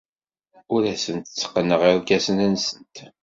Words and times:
Ur 0.73 0.83
asent-tteqqneɣ 0.93 1.81
irkasen-nsent. 1.91 2.95